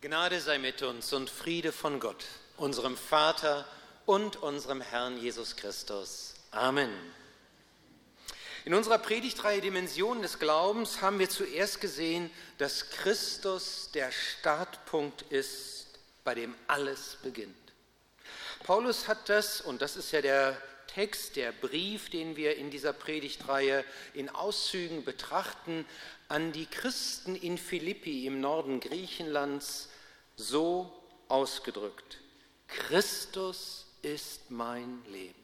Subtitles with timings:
[0.00, 2.24] Gnade sei mit uns und Friede von Gott,
[2.56, 3.66] unserem Vater
[4.06, 6.34] und unserem Herrn Jesus Christus.
[6.52, 6.92] Amen.
[8.64, 15.88] In unserer Predigtreihe Dimensionen des Glaubens haben wir zuerst gesehen, dass Christus der Startpunkt ist,
[16.22, 17.56] bei dem alles beginnt.
[18.62, 22.92] Paulus hat das, und das ist ja der Text, der Brief, den wir in dieser
[22.92, 23.84] Predigtreihe
[24.14, 25.86] in Auszügen betrachten,
[26.28, 29.88] an die Christen in Philippi im Norden Griechenlands
[30.36, 30.92] so
[31.28, 32.18] ausgedrückt.
[32.66, 35.34] Christus ist mein Leben.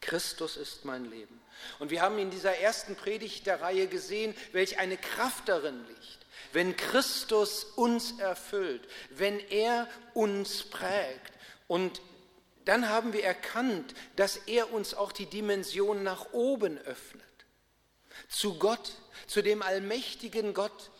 [0.00, 1.40] Christus ist mein Leben.
[1.78, 6.26] Und wir haben in dieser ersten Predigt der Reihe gesehen, welch eine Kraft darin liegt,
[6.52, 11.32] wenn Christus uns erfüllt, wenn er uns prägt.
[11.68, 12.00] Und
[12.70, 17.24] dann haben wir erkannt, dass er uns auch die Dimension nach oben öffnet.
[18.28, 18.92] Zu Gott,
[19.26, 20.92] zu dem allmächtigen Gott,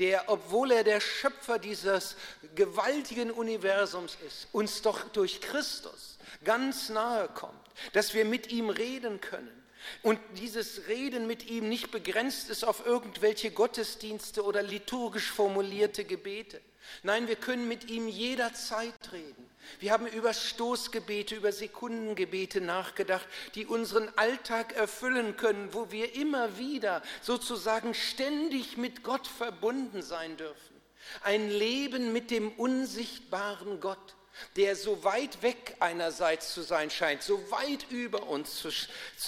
[0.00, 2.16] der, obwohl er der Schöpfer dieses
[2.54, 9.18] gewaltigen Universums ist, uns doch durch Christus ganz nahe kommt, dass wir mit ihm reden
[9.22, 9.64] können.
[10.02, 16.60] Und dieses Reden mit ihm nicht begrenzt ist auf irgendwelche Gottesdienste oder liturgisch formulierte Gebete.
[17.02, 19.43] Nein, wir können mit ihm jederzeit reden.
[19.80, 26.58] Wir haben über Stoßgebete, über Sekundengebete nachgedacht, die unseren Alltag erfüllen können, wo wir immer
[26.58, 30.74] wieder sozusagen ständig mit Gott verbunden sein dürfen.
[31.22, 34.14] Ein Leben mit dem unsichtbaren Gott,
[34.56, 38.64] der so weit weg einerseits zu sein scheint, so weit über uns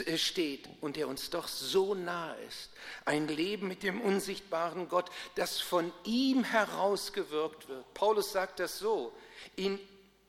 [0.00, 2.70] äh, steht und der uns doch so nahe ist.
[3.04, 7.94] Ein Leben mit dem unsichtbaren Gott, das von ihm herausgewirkt wird.
[7.94, 9.12] Paulus sagt das so,
[9.54, 9.78] in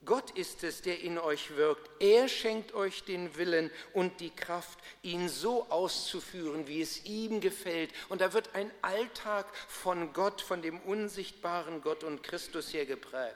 [0.08, 1.88] Gott ist es, der in euch wirkt.
[2.02, 7.92] Er schenkt euch den Willen und die Kraft, ihn so auszuführen, wie es ihm gefällt.
[8.08, 13.36] Und da wird ein Alltag von Gott, von dem unsichtbaren Gott und Christus hier geprägt.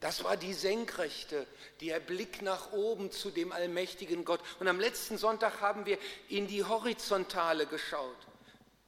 [0.00, 1.46] Das war die Senkrechte,
[1.82, 4.40] der Blick nach oben zu dem allmächtigen Gott.
[4.58, 5.98] Und am letzten Sonntag haben wir
[6.30, 8.16] in die Horizontale geschaut.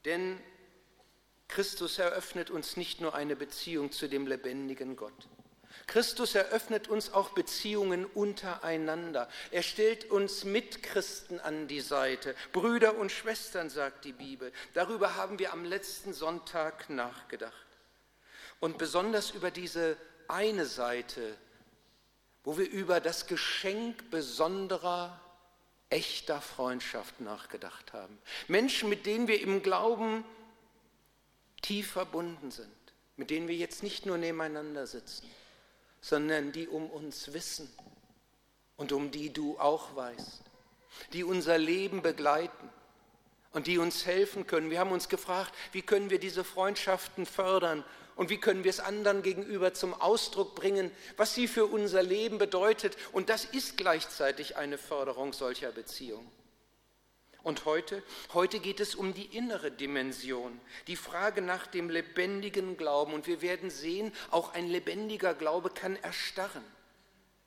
[0.06, 0.40] Denn
[1.48, 5.28] Christus eröffnet uns nicht nur eine Beziehung zu dem lebendigen Gott.
[5.92, 9.28] Christus eröffnet uns auch Beziehungen untereinander.
[9.50, 12.34] Er stellt uns Mitchristen an die Seite.
[12.54, 14.54] Brüder und Schwestern, sagt die Bibel.
[14.72, 17.66] Darüber haben wir am letzten Sonntag nachgedacht.
[18.58, 19.98] Und besonders über diese
[20.28, 21.36] eine Seite,
[22.42, 25.20] wo wir über das Geschenk besonderer,
[25.90, 28.16] echter Freundschaft nachgedacht haben.
[28.48, 30.24] Menschen, mit denen wir im Glauben
[31.60, 32.72] tief verbunden sind,
[33.16, 35.28] mit denen wir jetzt nicht nur nebeneinander sitzen,
[36.02, 37.72] sondern die um uns wissen
[38.76, 40.42] und um die du auch weißt,
[41.14, 42.68] die unser Leben begleiten
[43.52, 44.70] und die uns helfen können.
[44.70, 47.84] Wir haben uns gefragt, wie können wir diese Freundschaften fördern
[48.16, 52.38] und wie können wir es anderen gegenüber zum Ausdruck bringen, was sie für unser Leben
[52.38, 52.96] bedeutet.
[53.12, 56.30] Und das ist gleichzeitig eine Förderung solcher Beziehungen.
[57.42, 58.02] Und heute,
[58.34, 63.12] heute geht es um die innere Dimension, die Frage nach dem lebendigen Glauben.
[63.14, 66.64] Und wir werden sehen, auch ein lebendiger Glaube kann erstarren,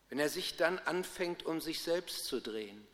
[0.10, 2.86] wenn er sich dann anfängt, um sich selbst zu drehen,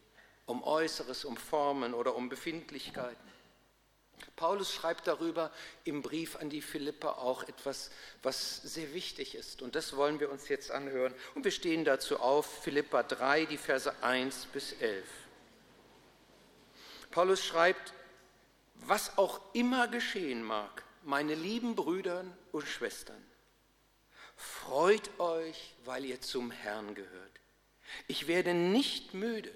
[0.46, 3.32] um Äußeres, um Formen oder um Befindlichkeiten.
[4.36, 5.52] Paulus schreibt darüber
[5.84, 7.90] im Brief an die Philipper auch etwas,
[8.22, 9.64] was sehr wichtig ist.
[9.64, 11.14] Und das wollen wir uns jetzt anhören.
[11.34, 15.04] Und wir stehen dazu auf, Philippa 3, die Verse 1 bis 11.
[17.12, 17.94] Paulus schreibt,
[18.76, 23.24] was auch immer geschehen mag, meine lieben Brüder und Schwestern,
[24.36, 27.32] freut euch, weil ihr zum Herrn gehört.
[28.08, 29.52] Ich werde nicht müde,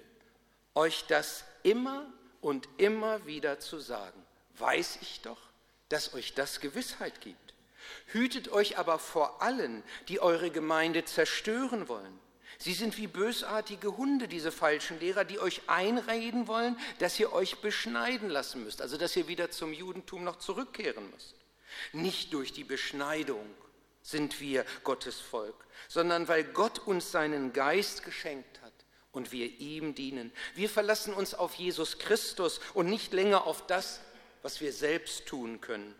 [0.74, 2.06] euch das immer
[2.40, 4.22] und immer wieder zu sagen.
[4.58, 5.40] Weiß ich doch,
[5.88, 7.54] dass euch das Gewissheit gibt.
[8.06, 12.18] Hütet euch aber vor allen, die eure Gemeinde zerstören wollen.
[12.58, 17.60] Sie sind wie bösartige Hunde, diese falschen Lehrer, die euch einreden wollen, dass ihr euch
[17.60, 21.34] beschneiden lassen müsst, also dass ihr wieder zum Judentum noch zurückkehren müsst.
[21.92, 23.46] Nicht durch die Beschneidung
[24.02, 28.72] sind wir Gottes Volk, sondern weil Gott uns seinen Geist geschenkt hat
[29.12, 30.32] und wir ihm dienen.
[30.54, 34.00] Wir verlassen uns auf Jesus Christus und nicht länger auf das,
[34.42, 35.94] was wir selbst tun können.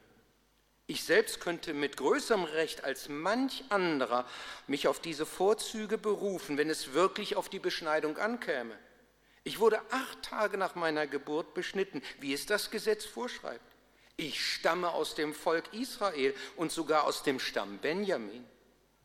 [0.88, 4.24] Ich selbst könnte mit größerem Recht als manch anderer
[4.68, 8.78] mich auf diese Vorzüge berufen, wenn es wirklich auf die Beschneidung ankäme.
[9.42, 13.64] Ich wurde acht Tage nach meiner Geburt beschnitten, wie es das Gesetz vorschreibt.
[14.16, 18.44] Ich stamme aus dem Volk Israel und sogar aus dem Stamm Benjamin.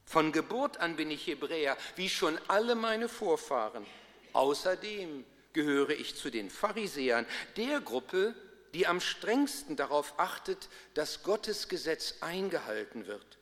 [0.06, 3.86] Von Geburt an bin ich Hebräer, wie schon alle meine Vorfahren.
[4.34, 7.25] Außerdem gehöre ich zu den Pharisäern,
[7.57, 8.36] der Gruppe,
[8.73, 13.38] die am strengsten darauf achtet, dass Gottes Gesetz eingehalten wird.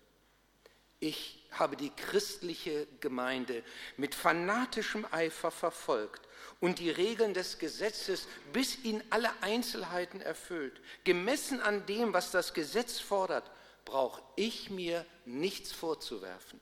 [0.99, 3.63] Ich habe die christliche Gemeinde
[3.97, 6.27] mit fanatischem Eifer verfolgt
[6.59, 10.81] und die Regeln des Gesetzes bis in alle Einzelheiten erfüllt.
[11.05, 13.49] Gemessen an dem, was das Gesetz fordert,
[13.85, 16.59] brauche ich mir nichts vorzuwerfen.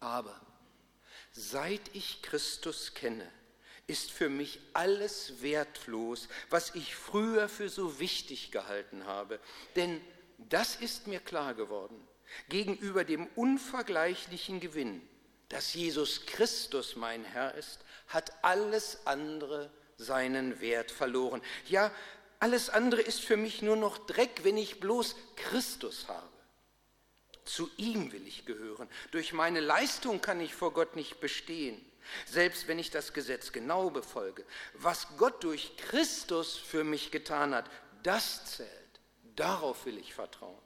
[0.00, 0.40] Aber
[1.32, 3.30] seit ich Christus kenne,
[3.90, 9.40] ist für mich alles wertlos, was ich früher für so wichtig gehalten habe.
[9.74, 10.00] Denn
[10.38, 12.00] das ist mir klar geworden
[12.48, 15.02] gegenüber dem unvergleichlichen Gewinn,
[15.48, 21.42] dass Jesus Christus mein Herr ist, hat alles andere seinen Wert verloren.
[21.68, 21.92] Ja,
[22.38, 26.28] alles andere ist für mich nur noch Dreck, wenn ich bloß Christus habe.
[27.44, 28.88] Zu ihm will ich gehören.
[29.10, 31.84] Durch meine Leistung kann ich vor Gott nicht bestehen,
[32.26, 34.44] selbst wenn ich das Gesetz genau befolge.
[34.74, 37.70] Was Gott durch Christus für mich getan hat,
[38.02, 38.70] das zählt.
[39.36, 40.58] Darauf will ich vertrauen.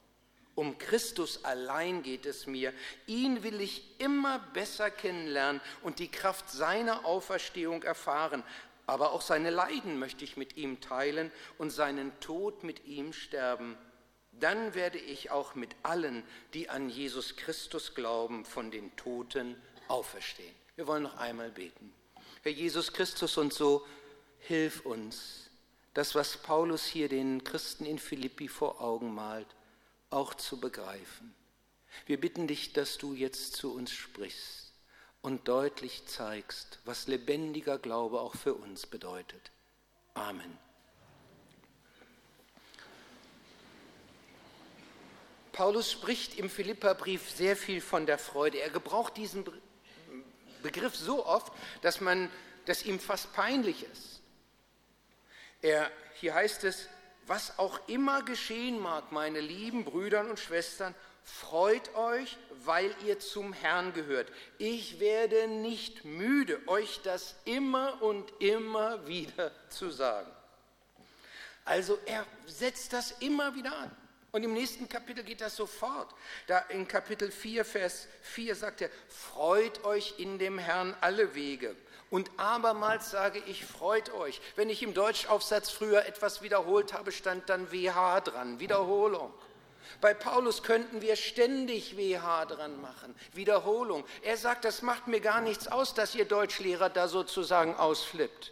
[0.55, 2.73] Um Christus allein geht es mir.
[3.07, 8.41] Ihn will ich immer besser kennenlernen und die Kraft seiner Auferstehung erfahren.
[8.87, 13.77] Aber auch seine Leiden möchte ich mit ihm teilen und seinen Tod mit ihm sterben.
[14.31, 16.23] Dann werde ich auch mit allen,
[16.53, 20.55] die an Jesus Christus glauben, von den Toten auferstehen.
[20.75, 21.93] Wir wollen noch einmal beten.
[22.43, 23.85] Herr Jesus Christus und so,
[24.39, 25.49] hilf uns,
[25.93, 29.47] das, was Paulus hier den Christen in Philippi vor Augen malt,
[30.09, 31.33] auch zu begreifen.
[32.05, 34.73] Wir bitten dich, dass du jetzt zu uns sprichst
[35.21, 39.51] und deutlich zeigst, was lebendiger Glaube auch für uns bedeutet.
[40.13, 40.57] Amen.
[45.53, 48.59] Paulus spricht im Philipperbrief sehr viel von der Freude.
[48.59, 49.45] Er gebraucht diesen
[50.65, 52.29] Begriff so oft, dass man,
[52.65, 54.21] dass ihm fast peinlich ist.
[55.61, 56.89] Er, hier heißt es,
[57.27, 63.53] was auch immer geschehen mag, meine lieben Brüder und Schwestern, freut euch, weil ihr zum
[63.53, 64.31] Herrn gehört.
[64.57, 70.31] Ich werde nicht müde, euch das immer und immer wieder zu sagen.
[71.63, 73.91] Also er setzt das immer wieder an.
[74.35, 76.13] Und im nächsten Kapitel geht das sofort.
[76.47, 81.73] Da in Kapitel 4, Vers 4 sagt er, freut euch in dem Herrn alle Wege.
[82.09, 84.41] Und abermals sage ich, freut euch.
[84.57, 89.33] Wenn ich im Deutschaufsatz früher etwas wiederholt habe, stand dann WH dran, Wiederholung.
[90.01, 94.03] Bei Paulus könnten wir ständig WH dran machen, Wiederholung.
[94.21, 98.51] Er sagt, das macht mir gar nichts aus, dass ihr Deutschlehrer da sozusagen ausflippt.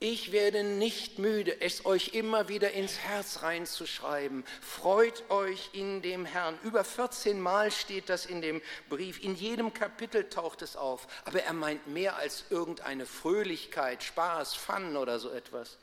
[0.00, 4.44] Ich werde nicht müde, es euch immer wieder ins Herz reinzuschreiben.
[4.60, 6.56] Freut euch in dem Herrn.
[6.62, 9.20] Über 14 Mal steht das in dem Brief.
[9.24, 11.08] In jedem Kapitel taucht es auf.
[11.24, 15.78] Aber er meint mehr als irgendeine Fröhlichkeit, Spaß, Fun oder so etwas.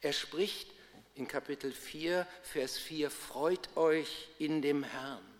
[0.00, 0.68] Er spricht
[1.14, 5.33] in Kapitel 4, Vers 4, freut euch in dem Herrn.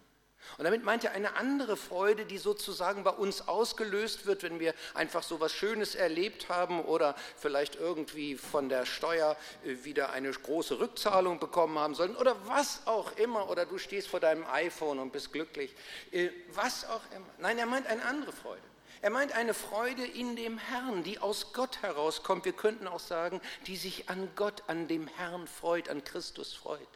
[0.59, 4.75] Und damit meint er eine andere Freude, die sozusagen bei uns ausgelöst wird, wenn wir
[4.95, 10.31] einfach so was Schönes erlebt haben oder vielleicht irgendwie von der Steuer äh, wieder eine
[10.31, 13.51] große Rückzahlung bekommen haben sollen oder was auch immer.
[13.51, 15.75] Oder du stehst vor deinem iPhone und bist glücklich.
[16.11, 17.27] Äh, was auch immer.
[17.39, 18.63] Nein, er meint eine andere Freude.
[19.05, 22.47] Er meint eine Freude in dem Herrn, die aus Gott herauskommt.
[22.47, 26.89] Wir könnten auch sagen, die sich an Gott, an dem Herrn freut, an Christus freut.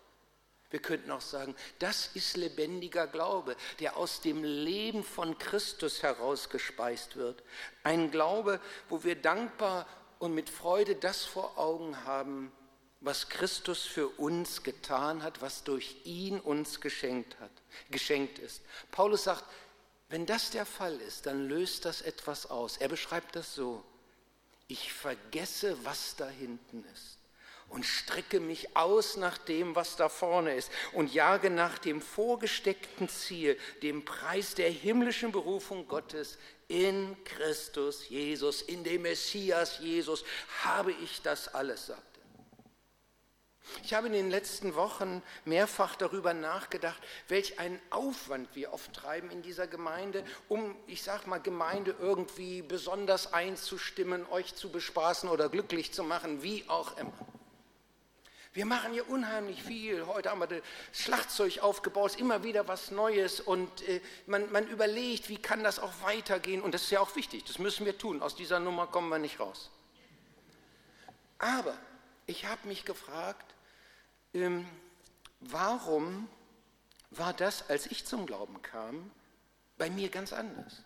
[0.71, 7.17] Wir könnten auch sagen, das ist lebendiger Glaube, der aus dem Leben von Christus herausgespeist
[7.17, 7.43] wird.
[7.85, 9.87] Ein Glaube, wo wir dankbar
[10.19, 12.53] und mit Freude das vor Augen haben,
[13.01, 17.53] was Christus für uns getan hat, was durch ihn uns geschenkt hat,
[17.91, 18.61] geschenkt ist.
[18.91, 19.45] Paulus sagt,
[20.11, 22.77] wenn das der Fall ist, dann löst das etwas aus.
[22.77, 23.85] Er beschreibt das so:
[24.67, 27.18] Ich vergesse, was da hinten ist
[27.69, 33.09] und strecke mich aus nach dem, was da vorne ist und jage nach dem vorgesteckten
[33.09, 40.25] Ziel, dem Preis der himmlischen Berufung Gottes in Christus Jesus, in dem Messias Jesus
[40.63, 42.09] habe ich das alles, sagt er.
[43.85, 49.31] Ich habe in den letzten Wochen mehrfach darüber nachgedacht, welch einen Aufwand wir oft treiben
[49.31, 55.49] in dieser Gemeinde, um, ich sage mal, Gemeinde irgendwie besonders einzustimmen, euch zu bespaßen oder
[55.49, 57.13] glücklich zu machen, wie auch immer.
[58.59, 60.05] Wir machen hier unheimlich viel.
[60.09, 60.63] Heute haben wir das
[60.93, 65.93] Schlagzeug aufgebaut, immer wieder was Neues und äh, man, man überlegt, wie kann das auch
[66.03, 66.61] weitergehen.
[66.61, 68.21] Und das ist ja auch wichtig, das müssen wir tun.
[68.21, 69.71] Aus dieser Nummer kommen wir nicht raus.
[71.39, 71.79] Aber
[72.27, 73.55] ich habe mich gefragt,
[74.35, 74.67] ähm,
[75.39, 76.29] warum
[77.11, 79.13] war das, als ich zum Glauben kam,
[79.77, 80.83] bei mir ganz anders?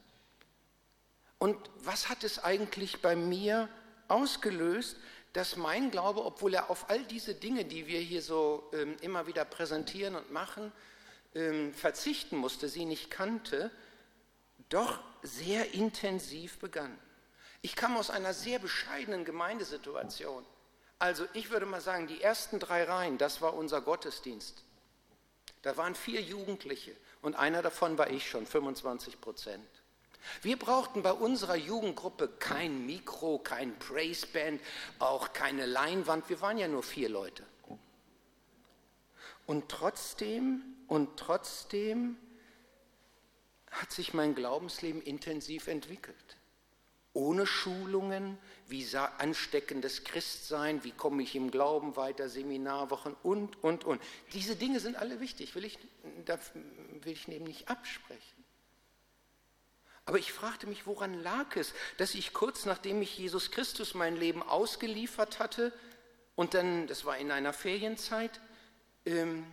[1.38, 3.71] Und was hat es eigentlich bei mir
[4.09, 4.99] ausgelöst,
[5.33, 9.27] dass mein Glaube, obwohl er auf all diese Dinge, die wir hier so ähm, immer
[9.27, 10.73] wieder präsentieren und machen,
[11.35, 13.71] ähm, verzichten musste, sie nicht kannte,
[14.69, 16.99] doch sehr intensiv begann.
[17.62, 20.45] Ich kam aus einer sehr bescheidenen Gemeindesituation.
[20.99, 24.65] Also ich würde mal sagen, die ersten drei Reihen, das war unser Gottesdienst.
[25.62, 29.82] Da waren vier Jugendliche und einer davon war ich schon, 25 Prozent.
[30.43, 34.61] Wir brauchten bei unserer Jugendgruppe kein Mikro, kein Praiseband,
[34.99, 36.29] auch keine Leinwand.
[36.29, 37.45] Wir waren ja nur vier Leute.
[39.47, 42.17] Und trotzdem, und trotzdem
[43.71, 46.37] hat sich mein Glaubensleben intensiv entwickelt.
[47.14, 48.38] Ohne Schulungen,
[48.69, 54.00] wie ansteckendes Christsein, wie komme ich im Glauben weiter, Seminarwochen und, und, und.
[54.33, 55.79] Diese Dinge sind alle wichtig, will ich,
[56.25, 56.38] da
[57.02, 58.32] will ich eben nicht absprechen.
[60.12, 64.14] Aber ich fragte mich, woran lag es, dass ich kurz nachdem ich Jesus Christus mein
[64.14, 65.73] Leben ausgeliefert hatte
[66.35, 68.38] und dann, das war in einer Ferienzeit,
[69.07, 69.47] ähm,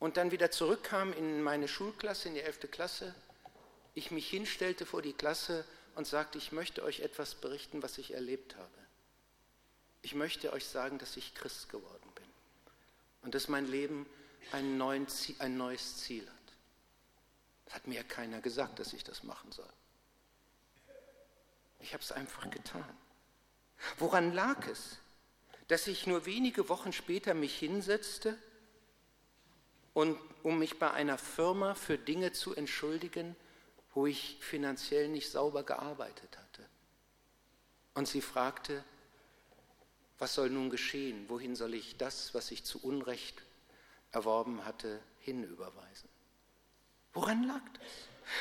[0.00, 2.72] und dann wieder zurückkam in meine Schulklasse, in die 11.
[2.72, 3.14] Klasse,
[3.94, 5.64] ich mich hinstellte vor die Klasse
[5.94, 8.78] und sagte, ich möchte euch etwas berichten, was ich erlebt habe.
[10.02, 12.26] Ich möchte euch sagen, dass ich Christ geworden bin
[13.22, 14.06] und dass mein Leben
[14.50, 14.82] ein,
[15.38, 16.41] ein neues Ziel hat.
[17.64, 19.72] Das hat mir ja keiner gesagt, dass ich das machen soll.
[21.80, 22.96] Ich habe es einfach getan.
[23.98, 24.98] Woran lag es,
[25.68, 28.36] dass ich nur wenige Wochen später mich hinsetzte
[29.94, 33.36] und um mich bei einer Firma für Dinge zu entschuldigen,
[33.94, 36.68] wo ich finanziell nicht sauber gearbeitet hatte.
[37.94, 38.82] Und sie fragte,
[40.18, 41.28] was soll nun geschehen?
[41.28, 43.42] Wohin soll ich das, was ich zu Unrecht
[44.12, 46.08] erworben hatte, hinüberweisen?
[47.12, 47.82] Woran lag das?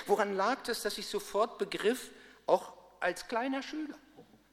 [0.05, 2.11] Woran lag das, dass ich sofort begriff,
[2.45, 3.97] auch als kleiner Schüler,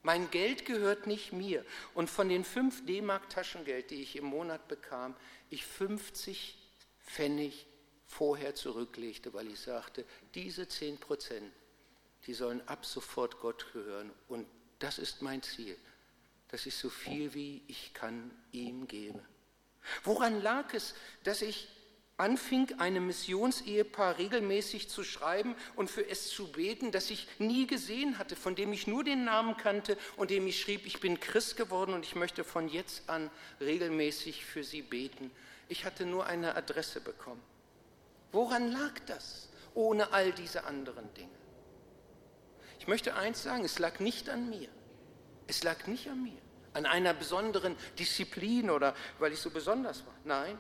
[0.03, 1.65] mein Geld gehört nicht mir.
[1.95, 5.15] Und von den 5 D-Mark Taschengeld, die ich im Monat bekam,
[5.51, 6.57] ich 50
[7.05, 7.67] Pfennig
[8.07, 11.53] vorher zurücklegte, weil ich sagte, diese 10 Prozent,
[12.27, 14.11] die sollen ab sofort Gott gehören.
[14.29, 14.47] Und
[14.79, 15.77] das ist mein Ziel,
[16.49, 19.23] dass ich so viel wie ich kann ihm gebe.
[20.05, 20.95] Woran lag es,
[21.25, 21.69] dass ich
[22.19, 28.19] anfing, einem Missionsehepaar regelmäßig zu schreiben und für es zu beten, das ich nie gesehen
[28.19, 31.57] hatte, von dem ich nur den Namen kannte und dem ich schrieb, ich bin Christ
[31.57, 35.31] geworden und ich möchte von jetzt an regelmäßig für sie beten.
[35.69, 37.43] Ich hatte nur eine Adresse bekommen.
[38.33, 41.31] Woran lag das, ohne all diese anderen Dinge?
[42.81, 44.69] Ich möchte eins sagen, es lag nicht an mir.
[45.47, 46.39] Es lag nicht an mir,
[46.75, 50.15] an einer besonderen Disziplin oder weil ich so besonders war.
[50.25, 50.59] Nein,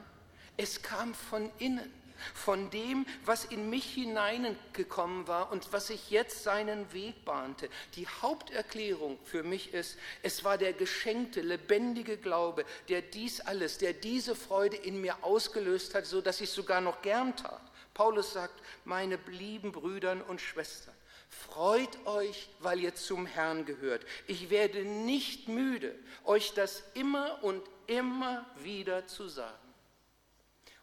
[0.58, 1.90] es kam von innen,
[2.34, 7.70] von dem, was in mich hineingekommen war und was sich jetzt seinen Weg bahnte.
[7.94, 13.92] Die Haupterklärung für mich ist, es war der geschenkte, lebendige Glaube, der dies alles, der
[13.92, 17.62] diese Freude in mir ausgelöst hat, so dass ich sogar noch gern tat.
[17.94, 20.94] Paulus sagt, meine lieben Brüdern und Schwestern,
[21.30, 24.04] Freut euch, weil ihr zum Herrn gehört.
[24.26, 29.67] Ich werde nicht müde, euch das immer und immer wieder zu sagen.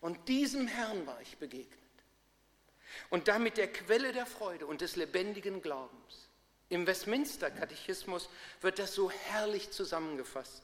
[0.02, 1.80] Und diesem Herrn war ich begegnet.
[3.10, 6.30] Und damit der Quelle der Freude und des lebendigen Glaubens.
[6.70, 8.30] Im Westminster-Katechismus
[8.62, 10.64] wird das so herrlich zusammengefasst.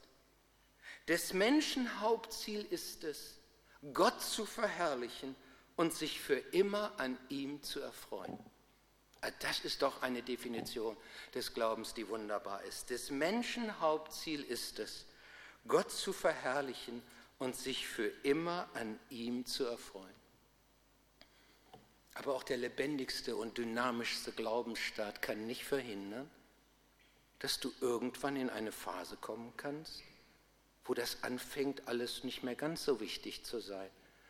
[1.07, 3.37] Des Menschen Hauptziel ist es,
[3.93, 5.35] Gott zu verherrlichen
[5.75, 8.39] und sich für immer an ihm zu erfreuen.
[9.21, 10.97] Ah, das ist doch eine Definition
[11.33, 12.89] des Glaubens, die wunderbar ist.
[12.89, 15.05] Des Menschen Hauptziel ist es,
[15.67, 17.03] Gott zu verherrlichen
[17.41, 20.13] und sich für immer an ihm zu erfreuen.
[22.13, 26.29] Aber auch der lebendigste und dynamischste Glaubensstaat kann nicht verhindern,
[27.39, 30.03] dass du irgendwann in eine Phase kommen kannst,
[30.85, 33.89] wo das anfängt, alles nicht mehr ganz so wichtig zu sein,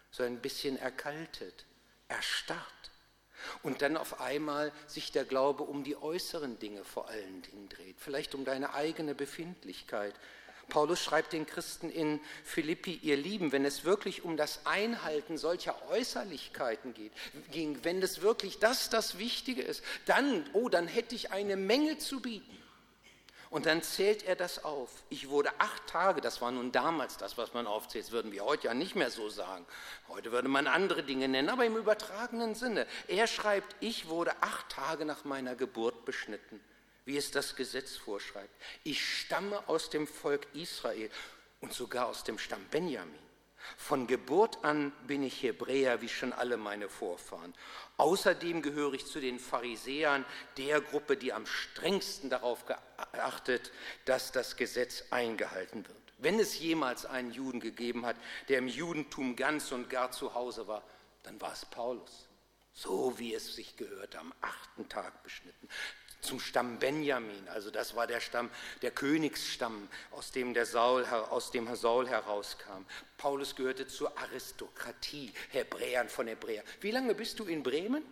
[0.10, 1.66] so ein bisschen erkaltet,
[2.08, 2.92] erstarrt.
[3.62, 8.00] Und dann auf einmal sich der Glaube um die äußeren Dinge vor allen Dingen dreht,
[8.00, 10.16] vielleicht um deine eigene Befindlichkeit,
[10.72, 15.76] Paulus schreibt den Christen in Philippi, ihr Lieben, wenn es wirklich um das Einhalten solcher
[15.90, 17.12] Äußerlichkeiten geht,
[17.52, 21.98] ging, wenn es wirklich das das Wichtige ist, dann, oh, dann hätte ich eine Menge
[21.98, 22.58] zu bieten.
[23.50, 24.90] Und dann zählt er das auf.
[25.10, 28.46] Ich wurde acht Tage, das war nun damals das, was man aufzählt, das würden wir
[28.46, 29.66] heute ja nicht mehr so sagen.
[30.08, 32.88] Heute würde man andere Dinge nennen, aber im übertragenen Sinne.
[33.10, 36.62] Er schreibt, ich wurde acht Tage nach meiner Geburt beschnitten
[37.06, 38.54] wie es das Gesetz vorschreibt.
[38.84, 41.10] Ich stamme aus dem Volk Israel
[41.60, 43.32] und sogar aus dem Stamm Benjamin.
[43.78, 47.54] Von Geburt an bin ich Hebräer wie schon alle meine Vorfahren.
[47.98, 50.26] Außerdem gehöre ich zu den Pharisäern,
[50.58, 53.72] der Gruppe, die am strengsten darauf geachtet,
[54.06, 55.98] dass das Gesetz eingehalten wird.
[56.18, 58.16] Wenn es jemals einen Juden gegeben hat,
[58.48, 60.84] der im Judentum ganz und gar zu Hause war,
[61.24, 62.28] dann war es Paulus.
[62.74, 65.68] So wie es sich gehört, am achten Tag beschnitten.
[66.22, 68.52] Zum Stamm Benjamin, also das war der Stamm,
[68.84, 72.86] der Königsstamm, aus dem der Saul, aus dem Saul herauskam.
[73.18, 76.64] Paulus gehörte zur Aristokratie, Hebräern von Hebräer.
[76.80, 78.04] Wie lange bist du in Bremen?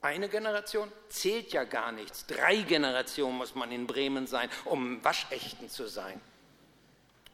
[0.00, 2.26] Eine Generation zählt ja gar nichts.
[2.26, 6.20] Drei Generationen muss man in Bremen sein, um waschechten zu sein.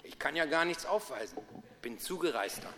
[0.02, 1.38] Ich kann ja gar nichts aufweisen,
[1.80, 2.72] bin zugereister.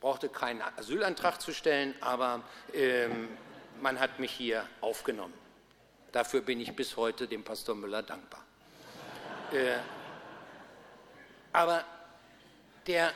[0.00, 3.28] Brauchte keinen Asylantrag zu stellen, aber ähm,
[3.80, 5.34] man hat mich hier aufgenommen.
[6.12, 8.44] Dafür bin ich bis heute dem Pastor Müller dankbar.
[9.52, 9.78] Äh,
[11.52, 11.84] aber
[12.86, 13.12] der,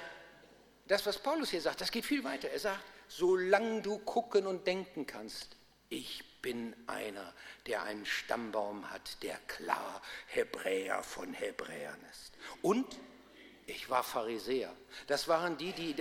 [0.87, 2.49] das, was Paulus hier sagt, das geht viel weiter.
[2.49, 5.57] Er sagt, solange du gucken und denken kannst.
[5.91, 7.33] Ich bin einer,
[7.67, 12.35] der einen Stammbaum hat, der klar Hebräer von Hebräern ist.
[12.63, 12.87] Und
[13.67, 14.73] ich war Pharisäer.
[15.07, 15.95] Das waren die, die,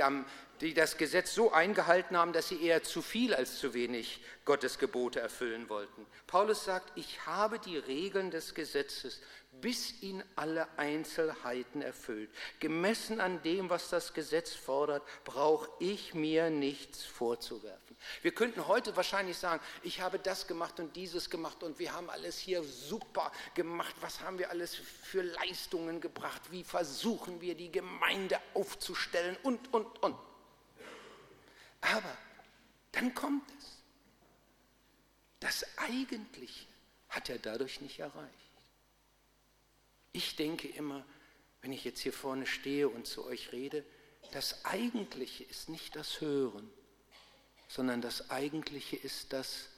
[0.61, 4.79] die das Gesetz so eingehalten haben, dass sie eher zu viel als zu wenig Gottes
[4.79, 6.05] Gebote erfüllen wollten.
[6.25, 9.21] Paulus sagt, ich habe die Regeln des Gesetzes
[9.61, 12.29] bis ihn alle Einzelheiten erfüllt.
[12.59, 17.95] Gemessen an dem, was das Gesetz fordert, brauche ich mir nichts vorzuwerfen.
[18.21, 22.09] Wir könnten heute wahrscheinlich sagen, ich habe das gemacht und dieses gemacht und wir haben
[22.09, 23.95] alles hier super gemacht.
[24.01, 26.41] Was haben wir alles für Leistungen gebracht?
[26.51, 30.15] Wie versuchen wir die Gemeinde aufzustellen und, und, und.
[31.93, 32.17] Aber
[32.91, 33.77] dann kommt es.
[35.39, 36.65] Das Eigentliche
[37.09, 38.33] hat er dadurch nicht erreicht.
[40.11, 41.05] Ich denke immer,
[41.61, 43.85] wenn ich jetzt hier vorne stehe und zu euch rede,
[44.31, 46.69] das Eigentliche ist nicht das Hören,
[47.67, 49.69] sondern das Eigentliche ist, dass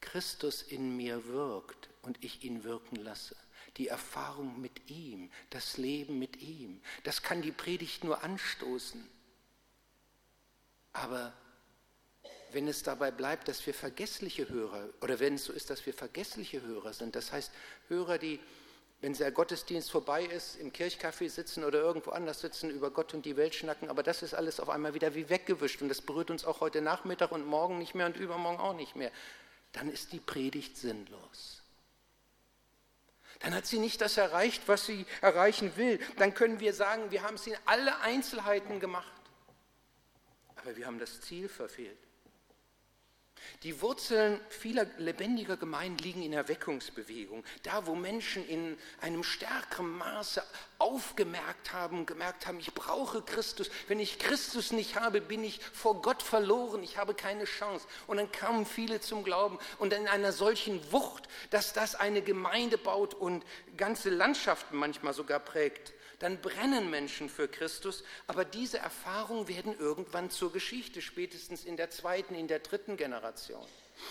[0.00, 3.36] Christus in mir wirkt und ich ihn wirken lasse.
[3.76, 6.80] Die Erfahrung mit ihm, das Leben mit ihm.
[7.04, 9.06] Das kann die Predigt nur anstoßen.
[10.92, 11.32] Aber
[12.52, 15.94] wenn es dabei bleibt, dass wir vergessliche Hörer, oder wenn es so ist, dass wir
[15.94, 17.50] vergessliche Hörer sind, das heißt
[17.88, 18.40] Hörer, die
[19.00, 23.24] wenn der Gottesdienst vorbei ist, im Kirchcafé sitzen oder irgendwo anders sitzen, über Gott und
[23.24, 26.30] die Welt schnacken, aber das ist alles auf einmal wieder wie weggewischt und das berührt
[26.30, 29.10] uns auch heute Nachmittag und morgen nicht mehr und übermorgen auch nicht mehr,
[29.72, 31.62] dann ist die Predigt sinnlos.
[33.38, 35.98] Dann hat sie nicht das erreicht, was sie erreichen will.
[36.18, 39.22] Dann können wir sagen, wir haben es in alle Einzelheiten gemacht,
[40.56, 41.96] aber wir haben das Ziel verfehlt.
[43.62, 47.44] Die Wurzeln vieler lebendiger Gemeinden liegen in Erweckungsbewegung.
[47.62, 50.42] Da, wo Menschen in einem stärkeren Maße
[50.78, 53.70] aufgemerkt haben, gemerkt haben, ich brauche Christus.
[53.88, 56.82] Wenn ich Christus nicht habe, bin ich vor Gott verloren.
[56.82, 57.86] Ich habe keine Chance.
[58.06, 59.58] Und dann kamen viele zum Glauben.
[59.78, 63.44] Und in einer solchen Wucht, dass das eine Gemeinde baut und
[63.76, 70.30] ganze Landschaften manchmal sogar prägt dann brennen Menschen für Christus, aber diese Erfahrungen werden irgendwann
[70.30, 73.66] zur Geschichte, spätestens in der zweiten, in der dritten Generation.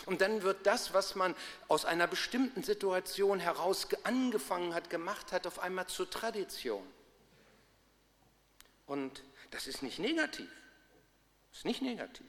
[0.05, 1.35] Und dann wird das, was man
[1.67, 6.85] aus einer bestimmten Situation heraus angefangen hat, gemacht hat, auf einmal zur Tradition.
[8.87, 10.49] Und das ist nicht negativ.
[11.51, 12.27] Das ist nicht negativ.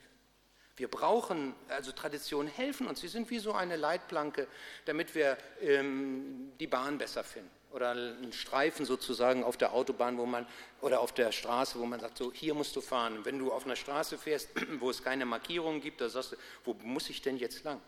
[0.81, 3.03] Wir brauchen, also Traditionen helfen uns.
[3.03, 4.49] Sie sind wie so eine Leitplanke,
[4.87, 10.25] damit wir ähm, die Bahn besser finden oder einen Streifen sozusagen auf der Autobahn, wo
[10.25, 10.47] man
[10.81, 13.27] oder auf der Straße, wo man sagt, so hier musst du fahren.
[13.27, 14.49] wenn du auf einer Straße fährst,
[14.81, 17.79] wo es keine Markierungen gibt, da sagst du, wo muss ich denn jetzt lang?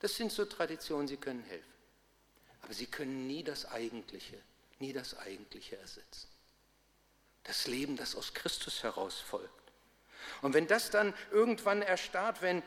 [0.00, 1.72] Das sind so Traditionen, sie können helfen.
[2.60, 4.36] Aber sie können nie das Eigentliche,
[4.80, 6.28] nie das Eigentliche ersetzen.
[7.42, 9.63] Das Leben, das aus Christus heraus folgt.
[10.42, 12.62] Und wenn das dann irgendwann erstarrt, wenn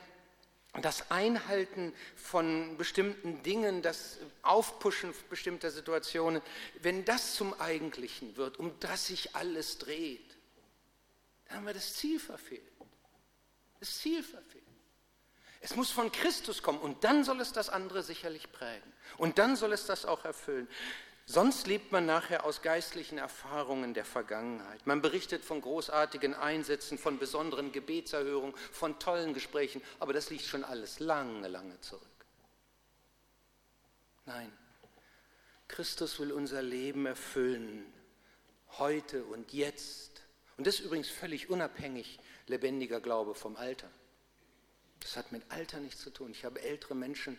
[0.81, 6.41] das Einhalten von bestimmten Dingen, das Aufpushen bestimmter Situationen,
[6.81, 10.37] wenn das zum Eigentlichen wird, um das sich alles dreht,
[11.47, 12.61] dann haben wir das Ziel verfehlt.
[13.79, 14.63] Das Ziel verfehlt.
[15.61, 18.93] Es muss von Christus kommen und dann soll es das andere sicherlich prägen.
[19.17, 20.67] Und dann soll es das auch erfüllen.
[21.29, 24.87] Sonst lebt man nachher aus geistlichen Erfahrungen der Vergangenheit.
[24.87, 30.63] Man berichtet von großartigen Einsätzen, von besonderen Gebetserhörungen, von tollen Gesprächen, aber das liegt schon
[30.63, 32.01] alles lange, lange zurück.
[34.25, 34.51] Nein,
[35.67, 37.85] Christus will unser Leben erfüllen,
[38.77, 40.21] heute und jetzt.
[40.55, 43.89] Und das ist übrigens völlig unabhängig lebendiger Glaube vom Alter.
[45.01, 46.31] Das hat mit Alter nichts zu tun.
[46.31, 47.37] Ich habe ältere Menschen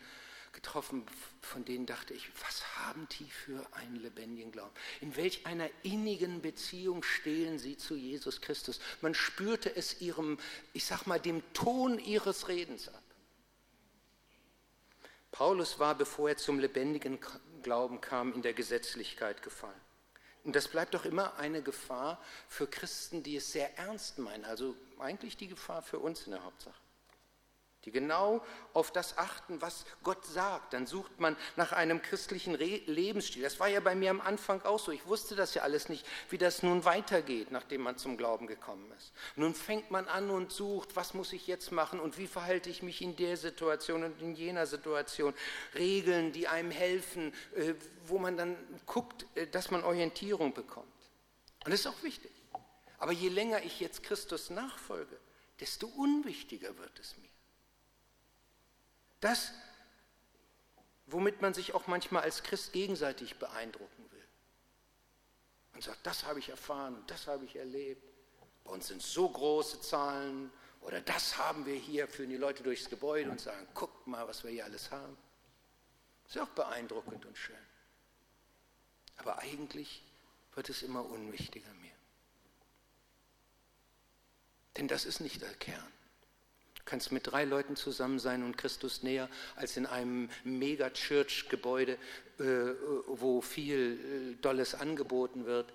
[0.59, 1.07] getroffen,
[1.41, 4.75] von denen dachte ich, was haben die für einen lebendigen Glauben?
[5.01, 8.81] In welch einer innigen Beziehung stehen sie zu Jesus Christus?
[9.01, 10.37] Man spürte es ihrem,
[10.73, 13.03] ich sag mal, dem Ton ihres Redens ab.
[15.31, 17.21] Paulus war, bevor er zum lebendigen
[17.63, 19.81] Glauben kam, in der Gesetzlichkeit gefallen.
[20.43, 24.45] Und das bleibt doch immer eine Gefahr für Christen, die es sehr ernst meinen.
[24.45, 26.88] Also eigentlich die Gefahr für uns in der Hauptsache
[27.89, 30.75] die genau auf das achten, was Gott sagt.
[30.75, 33.43] Dann sucht man nach einem christlichen Re Lebensstil.
[33.43, 34.93] Das war ja bei mir am Anfang auch so.
[34.93, 38.93] Ich wusste das ja alles nicht, wie das nun weitergeht, nachdem man zum Glauben gekommen
[38.97, 39.13] ist.
[39.37, 42.83] nun fängt man an und sucht, was muss ich jetzt machen und wie verhalte ich
[42.83, 45.35] mich in der Situation und in jener Situation.
[45.75, 47.75] Regeln, die einem helfen, äh,
[48.07, 50.87] wo man dann guckt, äh, dass man Orientierung bekommt.
[51.65, 52.31] Und das ist auch wichtig.
[52.99, 55.19] Aber je länger ich jetzt Christus nachfolge,
[55.61, 57.28] desto unwichtiger wird es mir.
[59.21, 59.53] Das,
[61.07, 64.29] womit man sich auch manchmal als Christ gegenseitig beeindrucken will.
[65.73, 68.03] Man sagt, das habe ich erfahren, das habe ich erlebt.
[68.65, 70.53] Bei uns sind so große Zahlen
[70.83, 74.45] oder das haben wir hier, führen die Leute durchs Gebäude und sagen, guckt mal, was
[74.45, 75.17] wir hier alles haben.
[76.27, 77.57] Ist auch beeindruckend und schön.
[79.17, 80.05] Aber eigentlich
[80.55, 81.93] wird es immer unwichtiger mir.
[84.77, 85.93] Denn das ist nicht der Kern
[86.89, 91.99] kannst mit drei Leuten zusammen sein und Christus näher als in einem Mega-Church-Gebäude,
[92.39, 92.45] äh,
[93.07, 95.73] wo viel äh, Dolles angeboten wird,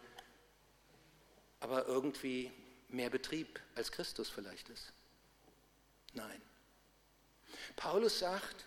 [1.59, 2.51] aber irgendwie
[2.89, 4.91] mehr Betrieb als Christus vielleicht ist.
[6.13, 6.41] Nein.
[7.75, 8.65] Paulus sagt,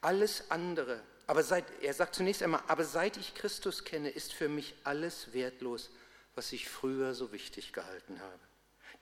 [0.00, 4.48] alles andere, aber seit, er sagt zunächst einmal, aber seit ich Christus kenne, ist für
[4.48, 5.90] mich alles wertlos,
[6.34, 8.40] was ich früher so wichtig gehalten habe.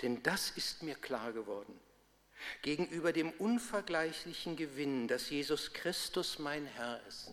[0.02, 1.78] Denn das ist mir klar geworden.
[2.62, 7.32] Gegenüber dem unvergleichlichen Gewinn, dass Jesus Christus mein Herr ist,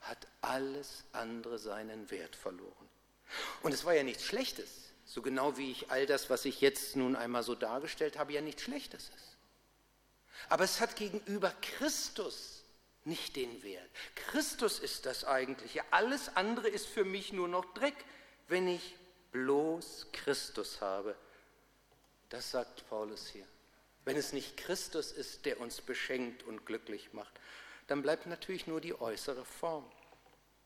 [0.00, 2.88] hat alles andere seinen Wert verloren.
[3.62, 6.96] Und es war ja nichts Schlechtes, so genau wie ich all das, was ich jetzt
[6.96, 9.36] nun einmal so dargestellt habe, ja nichts Schlechtes ist.
[10.48, 12.64] Aber es hat gegenüber Christus
[13.04, 13.88] nicht den Wert.
[14.14, 15.82] Christus ist das Eigentliche.
[15.90, 17.96] Alles andere ist für mich nur noch Dreck,
[18.48, 18.94] wenn ich
[19.32, 21.16] bloß Christus habe.
[22.28, 23.46] Das sagt Paulus hier.
[24.04, 27.38] Wenn es nicht Christus ist, der uns beschenkt und glücklich macht,
[27.86, 29.90] dann bleibt natürlich nur die äußere Form.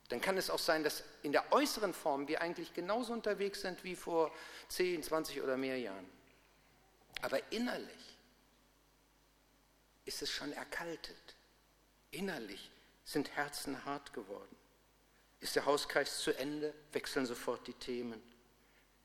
[0.09, 3.83] Dann kann es auch sein, dass in der äußeren Form wir eigentlich genauso unterwegs sind
[3.83, 4.33] wie vor
[4.69, 6.09] 10, 20 oder mehr Jahren.
[7.23, 8.17] Aber innerlich
[10.05, 11.17] ist es schon erkaltet.
[12.13, 12.71] Innerlich
[13.05, 14.57] sind Herzen hart geworden.
[15.41, 18.23] Ist der Hauskreis zu Ende, wechseln sofort die Themen.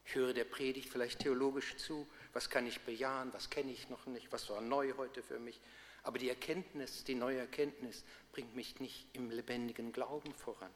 [0.06, 4.06] Ich höre der Predigt vielleicht theologisch zu, was kann ich bejahen, was kenne ich noch
[4.08, 5.60] nicht, was war neu heute für mich.
[6.04, 10.72] Aber die Erkenntnis, die neue Erkenntnis bringt mich nicht im lebendigen Glauben voran.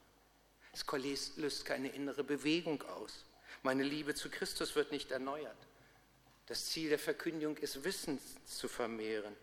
[0.71, 0.85] Es
[1.37, 3.25] löst keine innere Bewegung aus.
[3.63, 5.57] Meine Liebe zu Christus wird nicht erneuert.
[6.47, 9.35] Das Ziel der Verkündigung ist, Wissen zu vermehren.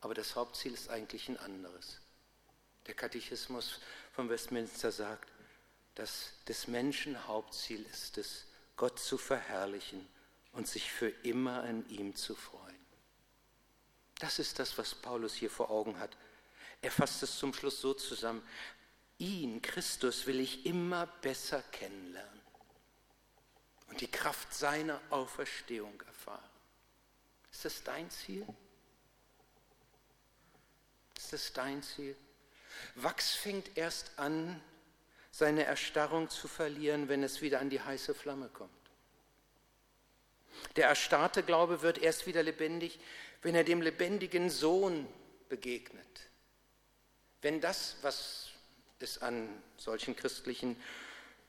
[0.00, 2.00] Aber das Hauptziel ist eigentlich ein anderes.
[2.86, 3.80] Der Katechismus
[4.12, 5.32] von Westminster sagt,
[5.96, 8.45] dass des Menschen Hauptziel ist es,
[8.76, 10.06] Gott zu verherrlichen
[10.52, 12.66] und sich für immer an ihm zu freuen.
[14.18, 16.16] Das ist das, was Paulus hier vor Augen hat.
[16.82, 18.46] Er fasst es zum Schluss so zusammen.
[19.18, 22.40] Ihn, Christus, will ich immer besser kennenlernen
[23.88, 26.50] und die Kraft seiner Auferstehung erfahren.
[27.50, 28.46] Ist das dein Ziel?
[31.16, 32.16] Ist das dein Ziel?
[32.94, 34.60] Wachs fängt erst an,
[35.36, 38.70] seine Erstarrung zu verlieren, wenn es wieder an die heiße Flamme kommt.
[40.76, 42.98] Der erstarrte Glaube wird erst wieder lebendig,
[43.42, 45.06] wenn er dem lebendigen Sohn
[45.50, 46.30] begegnet.
[47.42, 48.48] Wenn das, was
[48.98, 50.74] es an solchen christlichen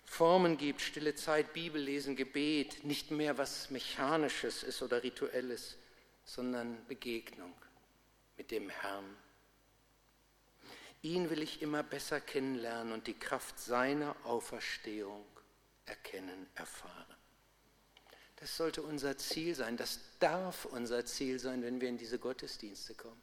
[0.03, 5.77] Formen gibt, stille Zeit, Bibellesen, Gebet, nicht mehr was Mechanisches ist oder Rituelles,
[6.25, 7.53] sondern Begegnung
[8.35, 9.15] mit dem Herrn.
[11.01, 15.25] Ihn will ich immer besser kennenlernen und die Kraft seiner Auferstehung
[15.85, 17.15] erkennen, erfahren.
[18.37, 19.77] Das sollte unser Ziel sein.
[19.77, 23.21] Das darf unser Ziel sein, wenn wir in diese Gottesdienste kommen.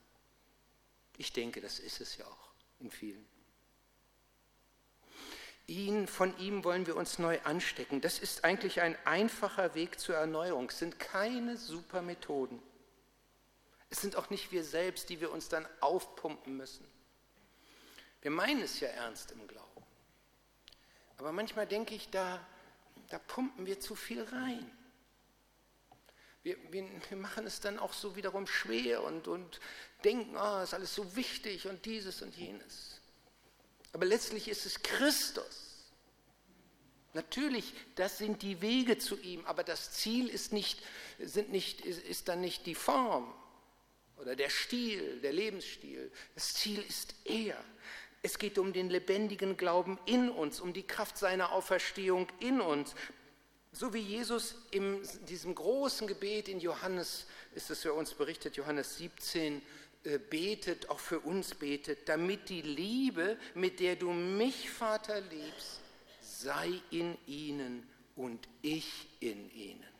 [1.16, 3.24] Ich denke, das ist es ja auch in vielen.
[5.66, 8.00] Ihn, von ihm wollen wir uns neu anstecken.
[8.00, 10.68] Das ist eigentlich ein einfacher Weg zur Erneuerung.
[10.68, 12.60] Es sind keine super Methoden.
[13.88, 16.84] Es sind auch nicht wir selbst, die wir uns dann aufpumpen müssen.
[18.24, 19.84] Wir meinen es ja ernst im Glauben.
[21.18, 22.44] Aber manchmal denke ich, da,
[23.10, 24.68] da pumpen wir zu viel rein
[26.44, 29.60] wir, wir, wir, machen es dann auch so wiederum schwer und, und
[30.04, 33.00] denken, ah, ist alles so wichtig und dieses und jenes.
[33.92, 35.90] Aber letztlich ist es Christus.
[37.14, 40.82] Natürlich, das sind die Wege zu ihm, aber das Ziel ist, nicht,
[41.18, 43.32] sind nicht, ist, ist dann nicht die Form
[44.18, 46.12] oder der Stil, der Lebensstil.
[46.34, 47.56] Das Ziel ist er.
[48.24, 52.94] Es geht um den lebendigen Glauben in uns, um die Kraft seiner Auferstehung in uns,
[53.76, 58.98] So wie Jesus in diesem großen Gebet in Johannes, ist es für uns berichtet, Johannes
[58.98, 59.60] 17,
[60.04, 65.80] äh, betet, auch für uns betet, damit die Liebe, mit der du mich, Vater, liebst,
[66.20, 67.84] sei in ihnen
[68.14, 69.93] und ich in ihnen.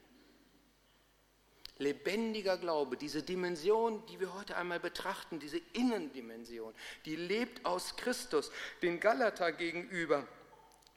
[1.79, 6.73] Lebendiger Glaube, diese Dimension, die wir heute einmal betrachten, diese Innendimension,
[7.05, 8.53] die lebt aus Christus.
[8.81, 10.27] Den Galater gegenüber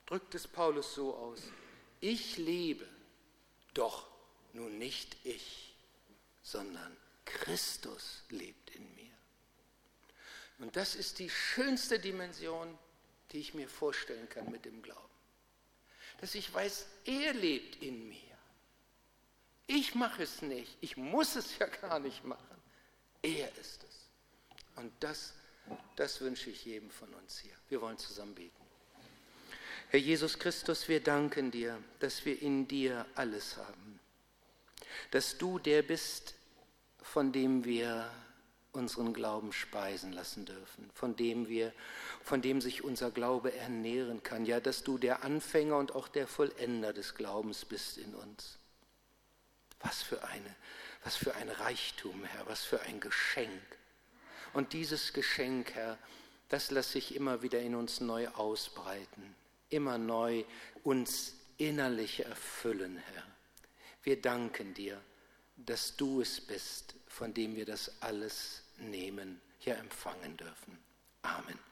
[0.06, 1.42] drückt es Paulus so aus.
[2.00, 2.88] Ich lebe,
[3.74, 4.08] doch
[4.54, 5.76] nun nicht ich,
[6.44, 9.12] sondern Christus lebt in mir.
[10.60, 12.78] Und das ist die schönste Dimension,
[13.32, 15.02] die ich mir vorstellen kann mit dem Glauben.
[16.22, 18.27] Dass ich weiß, er lebt in mir.
[19.68, 20.78] Ich mache es nicht.
[20.80, 22.58] Ich muss es ja gar nicht machen.
[23.22, 24.10] Er ist es.
[24.78, 25.34] Und das,
[25.98, 27.54] das wünsche ich jedem von uns hier.
[27.68, 28.56] Wir wollen zusammen beten.
[29.90, 34.00] Herr Jesus Christus, wir danken dir, dass wir in dir alles haben.
[35.12, 36.34] Dass du der bist,
[37.02, 38.10] von dem wir
[38.74, 41.74] unseren Glauben speisen lassen dürfen, von dem wir,
[42.22, 44.46] von dem sich unser Glaube ernähren kann.
[44.46, 48.58] Ja, dass du der Anfänger und auch der Vollender des Glaubens bist in uns.
[49.82, 50.56] Was für eine,
[51.04, 53.62] was für ein Reichtum, Herr, was für ein Geschenk.
[54.54, 55.98] Und dieses Geschenk, Herr,
[56.50, 59.36] das lässt sich immer wieder in uns neu ausbreiten,
[59.70, 60.44] immer neu
[60.84, 63.24] uns innerlich erfüllen, Herr.
[64.04, 65.02] Wir danken dir,
[65.58, 70.78] dass du es bist, von dem wir das alles nehmen, hier empfangen dürfen.
[71.24, 71.67] Amen.